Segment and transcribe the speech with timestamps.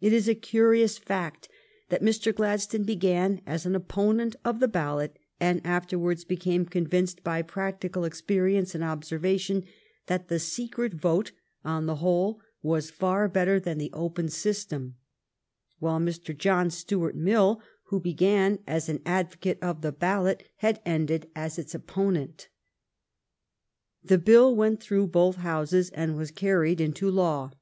[0.00, 1.48] It is a curious fact
[1.88, 2.34] that Mr.
[2.34, 8.74] Gladstone began as an opponent of the ballot, and afterwards became convinced by practical experience
[8.74, 9.66] and observation
[10.08, 11.30] that the secret vote,
[11.64, 14.96] on the whole, was far better than the open system;
[15.78, 16.36] while Mr.
[16.36, 21.72] John Stuart Mill, who began as an advocate of the ballot, had ended as its
[21.72, 22.48] opponent.
[24.02, 27.52] The bill went through both Houses, and was carried into law.